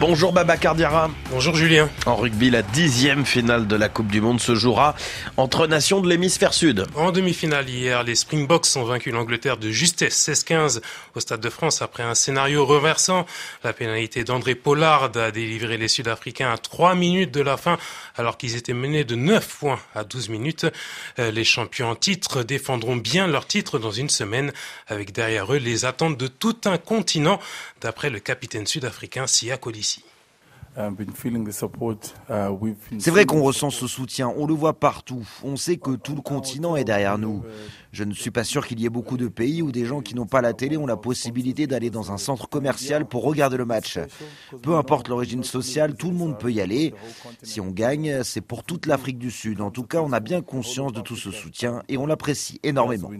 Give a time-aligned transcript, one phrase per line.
[0.00, 1.10] Bonjour Baba Cardiara.
[1.32, 1.90] Bonjour Julien.
[2.06, 4.94] En rugby, la dixième finale de la Coupe du Monde se jouera
[5.36, 6.86] entre nations de l'hémisphère sud.
[6.94, 10.82] En demi-finale hier, les Springboks ont vaincu l'Angleterre de justesse 16-15
[11.16, 13.26] au Stade de France après un scénario reversant.
[13.64, 17.76] La pénalité d'André Pollard a délivré les Sud-Africains à 3 minutes de la fin
[18.16, 20.66] alors qu'ils étaient menés de 9 points à 12 minutes.
[21.18, 24.52] Euh, les champions en titre défendront bien leur titre dans une semaine
[24.86, 27.40] avec derrière eux les attentes de tout un continent
[27.80, 29.58] d'après le capitaine sud-africain Sia.
[30.78, 32.54] Uh,
[32.98, 35.26] C'est vrai qu'on ressent ce soutien, on le voit partout.
[35.42, 37.42] On sait que tout le continent est derrière nous.
[37.90, 40.14] Je ne suis pas sûr qu'il y ait beaucoup de pays où des gens qui
[40.14, 43.64] n'ont pas la télé ont la possibilité d'aller dans un centre commercial pour regarder le
[43.64, 43.98] match.
[44.62, 46.94] Peu importe l'origine sociale, tout le monde peut y aller.
[47.42, 49.60] Si on gagne, c'est pour toute l'Afrique du Sud.
[49.60, 53.10] En tout cas, on a bien conscience de tout ce soutien et on l'apprécie énormément.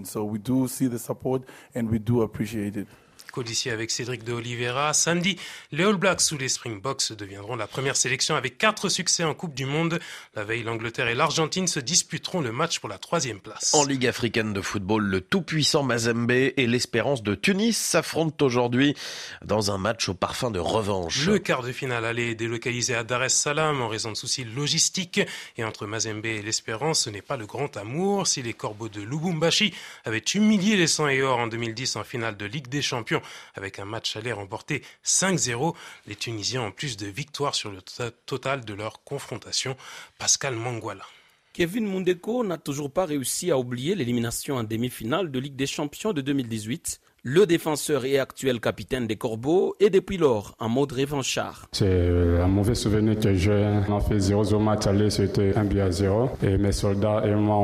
[3.38, 4.92] Codici avec Cédric de Oliveira.
[4.92, 5.38] Samedi,
[5.70, 9.54] les All Blacks sous les Springboks deviendront la première sélection avec quatre succès en Coupe
[9.54, 10.01] du Monde.
[10.35, 13.74] La veille, l'Angleterre et l'Argentine se disputeront le match pour la troisième place.
[13.74, 18.96] En Ligue africaine de football, le tout-puissant Mazembe et l'Espérance de Tunis s'affrontent aujourd'hui
[19.45, 21.24] dans un match au parfum de revanche.
[21.24, 25.20] Le quart de finale allait délocalisé à Dar es Salaam en raison de soucis logistiques.
[25.57, 28.26] Et entre Mazembe et l'Espérance, ce n'est pas le grand amour.
[28.26, 29.73] Si les Corbeaux de Lubumbashi
[30.04, 33.23] avaient humilié les 100 et or en 2010 en finale de Ligue des Champions,
[33.54, 35.74] avec un match aller remporté 5-0.
[36.07, 37.80] Les Tunisiens ont plus de victoires sur le
[38.26, 39.76] total de leur confrontation.
[40.18, 41.04] Pascal Manguala.
[41.52, 46.12] Kevin Mundeko n'a toujours pas réussi à oublier l'élimination en demi-finale de Ligue des Champions
[46.12, 51.68] de 2018 le défenseur et actuel capitaine des Corbeaux est depuis lors en mode revanchard.
[51.73, 53.82] C'est un mauvais souvenir que j'ai.
[53.87, 56.30] On a fait 0-0 match aller, c'était 1 à 0.
[56.43, 57.57] Et mes soldats et moi,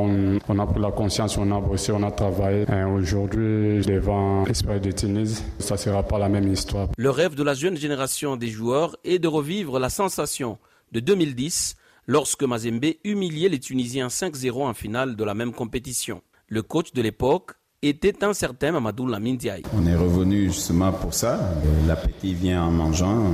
[0.47, 2.65] on, a pris la conscience, on a bossé, on a travaillé.
[2.95, 6.89] Aujourd'hui, devant l'Espagne de Tunis, ça ne sera pas la même histoire.
[6.95, 10.59] Le rêve de la jeune génération des joueurs est de revivre la sensation
[10.91, 16.21] de 2010 lorsque Mazembe humiliait les Tunisiens 5-0 en finale de la même compétition.
[16.49, 19.37] Le coach de l'époque était un certain Mamadou Lamine
[19.73, 21.39] On est revenu justement pour ça.
[21.87, 23.31] L'appétit vient en mangeant.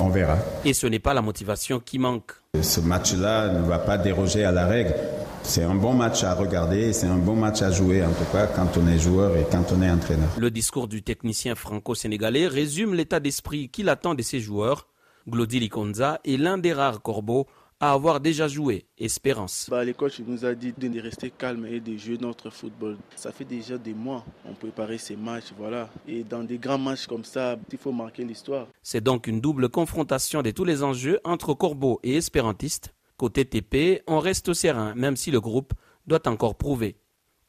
[0.00, 0.38] On verra.
[0.64, 2.32] Et ce n'est pas la motivation qui manque.
[2.60, 4.94] Ce match-là ne va pas déroger à la règle.
[5.42, 8.46] C'est un bon match à regarder, c'est un bon match à jouer en tout cas
[8.46, 10.30] quand on est joueur et quand on est entraîneur.
[10.38, 14.88] Le discours du technicien franco-sénégalais résume l'état d'esprit qu'il attend de ses joueurs.
[15.28, 17.46] Glody Likonza est l'un des rares corbeaux
[17.84, 19.66] à avoir déjà joué Espérance.
[19.68, 22.96] Bah, coachs nous a dit de rester calme et de jouer notre football.
[23.14, 25.90] Ça fait déjà des mois on préparait ces matchs, voilà.
[26.08, 28.68] Et dans des grands matchs comme ça, il faut marquer l'histoire.
[28.82, 32.94] C'est donc une double confrontation de tous les enjeux entre Corbeau et Espérantiste.
[33.18, 35.74] Côté TP, on reste serein, même si le groupe
[36.06, 36.96] doit encore prouver.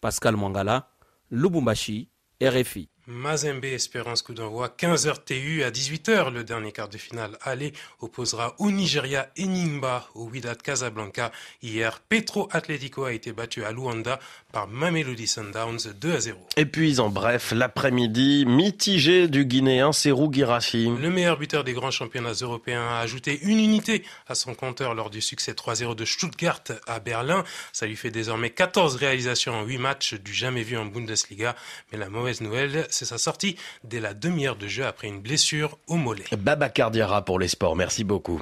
[0.02, 0.90] Pascal Mangala,
[1.32, 2.10] Lubumbashi,
[2.44, 2.90] RFI.
[3.08, 6.34] Mazembe Espérance coup d'envoi 15h TU à 18h.
[6.34, 11.32] Le dernier quart de finale aller opposera au Nigeria et Nimba au Wydad Casablanca.
[11.62, 14.20] Hier, Petro Atletico a été battu à Luanda
[14.52, 16.40] par Mamelodi Sundowns 2 à 0.
[16.58, 20.90] Et puis en bref, l'après-midi mitigé du Guinéen Serou Girassi.
[21.00, 25.12] Le meilleur buteur des grands championnats européens a ajouté une unité à son compteur lors
[25.12, 27.44] du succès 3-0 de Stuttgart à Berlin.
[27.72, 31.56] Ça lui fait désormais 14 réalisations en 8 matchs du jamais vu en Bundesliga.
[31.92, 35.78] Mais la mauvaise nouvelle, c'est sa sortie dès la demi-heure de jeu après une blessure
[35.88, 36.26] au mollet.
[36.38, 38.42] Baba Cardiara pour les sports, merci beaucoup.